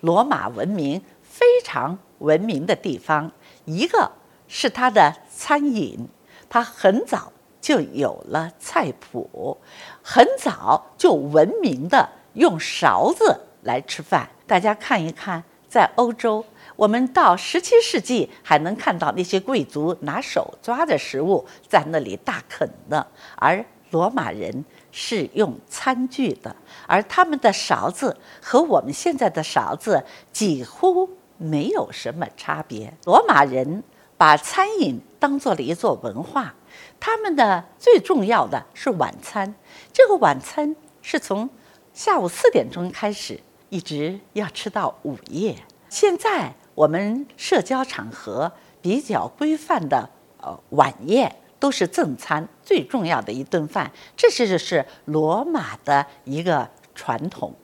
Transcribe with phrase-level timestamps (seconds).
[0.00, 3.30] 罗马文明非常文明的地方，
[3.64, 4.10] 一个
[4.48, 6.08] 是它的餐饮，
[6.48, 9.58] 它很早就有了菜谱，
[10.02, 14.28] 很早就文明的用勺子来吃饭。
[14.46, 16.44] 大家看一看，在欧洲。
[16.76, 26.54] 我们到十七世纪还能看到那些贵族拿手抓着食物在那里大啃呢，而罗马人是用餐具的，
[26.86, 32.92] 而他们的勺子和我们现在的勺子几乎没有什么差别。
[33.04, 33.82] 罗马人
[34.16, 36.54] 把餐饮当做了一座文化，
[36.98, 39.54] 他们的最重要的是晚餐，
[39.92, 41.48] 这个晚餐是从
[41.92, 45.56] 下午四点钟开始，一直要吃到午夜。
[45.88, 46.54] 现在。
[46.72, 50.08] 我们社交场合比较规范的
[50.40, 57.54] 呃晚宴都是正餐，最重要的一顿饭，这是是罗马的一个传统。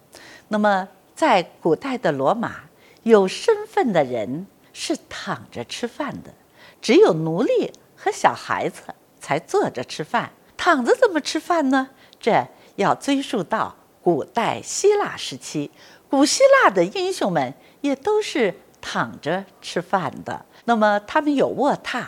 [0.48, 2.61] 那么在古代的罗马，
[3.03, 6.33] 有身份的人是躺着吃饭的，
[6.80, 8.83] 只有奴隶和小孩子
[9.19, 10.31] 才坐着吃饭。
[10.56, 11.88] 躺着怎么吃饭呢？
[12.20, 15.70] 这要追溯到古代希腊时期，
[16.08, 18.55] 古希腊的英雄们也都是。
[18.78, 22.05] 躺着吃饭的，那么他们有卧榻，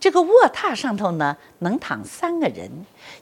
[0.00, 2.70] 这个卧榻上头呢能躺三个人，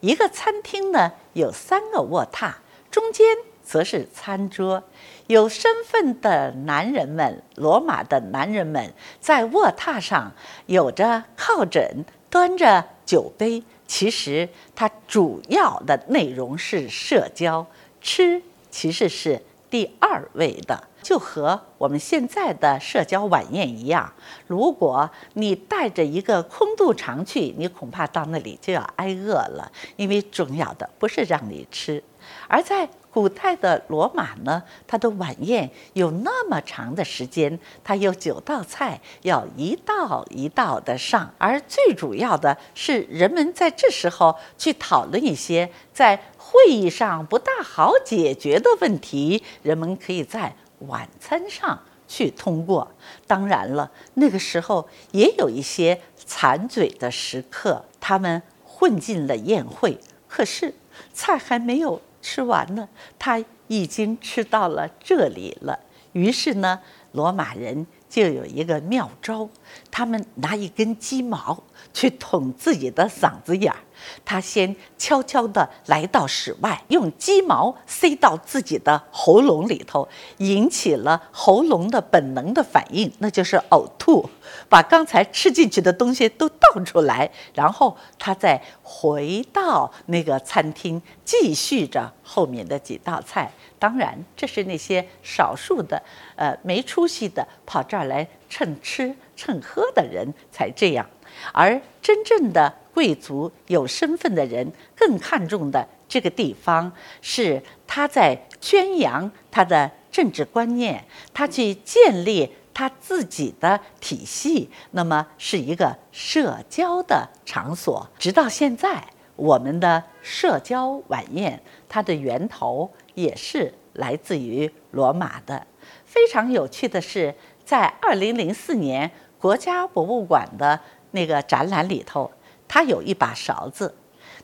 [0.01, 2.53] 一个餐厅呢有三个卧榻，
[2.91, 3.27] 中间
[3.63, 4.83] 则是餐桌。
[5.27, 10.33] 有身份的男人们，罗马的男人们在卧榻上
[10.67, 13.63] 有着靠枕，端着酒杯。
[13.87, 17.67] 其实它主要的内容是社交，
[18.01, 18.41] 吃
[18.71, 19.41] 其实是
[19.71, 20.89] 第二位的。
[21.03, 24.13] 就和我们现在的社交晚宴一样，
[24.47, 29.73] 如果你带着一个空肚肠去，你恐怕到那里就要挨饿了。
[29.97, 32.05] 因为重要的不是让你吃，
[32.47, 50.55] 而在古代的罗马呢，它的晚宴有那么长的时间，它有九道菜，要一道一道的上，而最主要的是人们在这时候去讨论一些在会议上不大好解决的问题，人们可以在。
[50.89, 51.79] 晚餐上
[52.09, 52.91] 去通过，
[53.27, 60.75] 当然了，那个时候也有一些馋嘴的食客，他们混进了宴会，可是
[61.13, 62.89] 菜还没有吃完呢，
[63.19, 65.79] 他已经吃到了这里了。
[66.13, 66.81] 于是呢，
[67.13, 69.49] 罗马人就有一个妙招，
[69.91, 73.79] 他们拿一根鸡毛去捅自己的嗓子眼儿。
[74.25, 84.29] 他先悄悄地来到室外，用鸡毛塞到自己的喉咙里头，引起了喉咙的本能的反应，那就是呕吐，
[84.69, 93.53] 把刚才吃进去的东西都倒出来，然后他再回到那个餐厅，继续着后面的几道菜。
[93.79, 96.01] 当然，这是那些少数的，
[96.37, 101.09] 呃，没出息的跑这儿来蹭吃蹭喝的人才这样，
[101.53, 102.75] 而真正的。
[102.93, 106.91] 贵族有身份的人更看重的这个地方
[107.23, 111.03] 是他在宣扬他的政治观念，
[111.33, 118.07] 他去建立他自己的体系，那么是一个社交的场所。
[118.19, 119.03] 直到现在，
[119.37, 125.65] 我们的社交晚宴，它的源头也是来自于罗马的。
[126.05, 127.33] 非常有趣的是，
[127.65, 130.79] 在二零零四年国家博物馆的
[131.13, 132.31] 那个展览里头。
[132.69, 133.97] 它有一把勺子，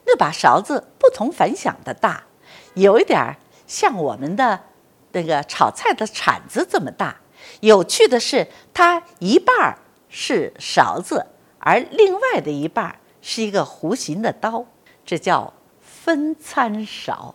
[0.04, 2.24] 那把勺子不同凡响的大，
[2.74, 3.36] 有一点儿
[3.68, 4.60] 像我们的
[5.12, 7.16] 那个炒菜的铲子这么大。
[7.60, 9.78] 有趣的是，它一半儿
[10.08, 11.24] 是勺子，
[11.60, 14.66] 而另外的一半儿是一个弧形的刀，
[15.04, 17.34] 这叫分餐勺。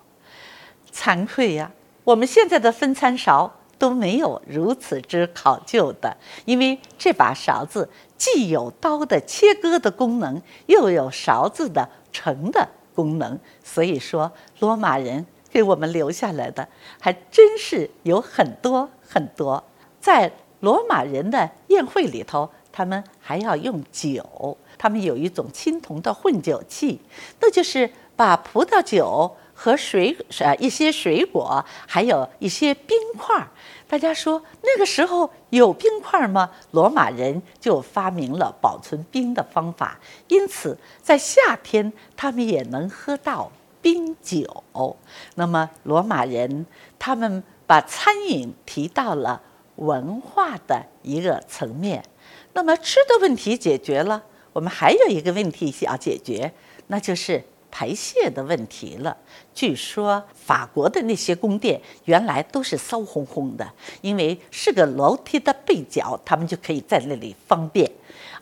[0.93, 1.71] 惭愧呀，
[2.03, 3.60] 我们现在的分餐勺。
[3.81, 13.39] 都没有如此之考究的，因为这把勺子既有刀的切割的功能，又有勺子的盛的功能。
[13.63, 16.67] 所以说，罗马人给我们留下来的
[16.99, 19.63] 还真是有很多很多。
[19.99, 27.01] 在罗马人的宴会里头，他们还要用酒，他们有一种青铜的混酒器，
[27.39, 29.35] 那就是把葡萄酒。
[29.61, 33.47] 和水呃一些水果，还有一些冰块。
[33.87, 36.49] 大家说那个时候有冰块吗？
[36.71, 39.99] 罗马人就发明了保存冰的方法，
[40.29, 43.51] 因此在夏天他们也能喝到
[43.83, 44.63] 冰酒。
[45.35, 46.65] 那么罗马人
[46.97, 49.39] 他们把餐饮提到了
[49.75, 52.03] 文化的一个层面。
[52.53, 54.23] 那么吃的问题解决了，
[54.53, 56.51] 我们还有一个问题需要解决，
[56.87, 59.15] 那就是排泄的问题了。
[59.55, 63.67] 据说法国的那些宫殿原来都是骚烘烘的，
[64.01, 67.89] 因为是个楼梯的背角，他们就可以在那里方便。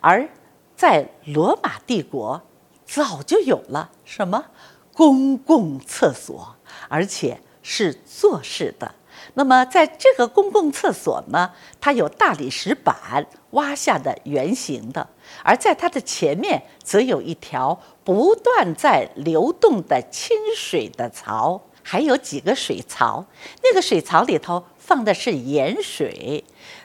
[0.00, 0.28] 而
[0.76, 2.40] 在罗马帝国，
[2.84, 4.44] 早就有了什么
[4.92, 6.54] 公共厕所，
[6.88, 8.94] 而且是坐式的。
[9.34, 15.08] 那么，在这个公共厕所呢，它有大理石板挖下的圆形的，
[15.44, 23.24] 而在它的前面则有一条不断在流动的清水的槽，还有几个水槽。
[23.62, 26.44] 那个水槽里头放的是盐水，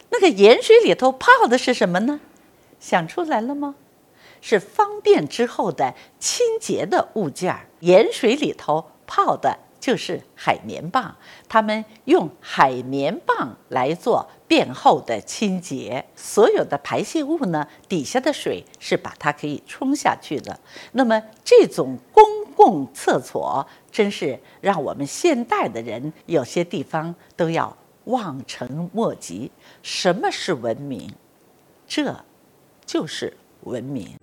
[0.10, 2.20] 那个盐水里头泡的是什么呢？
[2.80, 3.76] 想出来了吗？
[4.42, 7.68] 是方便之后的清洁的物件儿。
[7.80, 9.58] 盐水里头泡的。
[9.86, 11.16] 就是海绵棒，
[11.48, 16.04] 他们用海绵棒来做便后的清洁。
[16.16, 20.60] 所有的排泄物呢，底下的水是把它可以冲下去的。
[20.94, 22.24] 那么这种公
[22.56, 29.52] 共厕所，真是让我们现代的人有些地方都要望尘莫及。
[29.84, 31.14] 什么是文明？
[31.86, 32.26] 这
[32.88, 34.18] 就是文明。